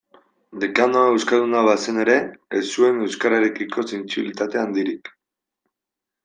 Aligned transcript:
Dekanoa 0.61 1.09
euskalduna 1.17 1.59
bazen 1.67 1.99
ere, 2.03 2.15
ez 2.61 2.63
zuen 2.71 3.05
euskararekiko 3.09 3.85
sentsibilitate 3.93 4.63
handirik. 4.63 5.13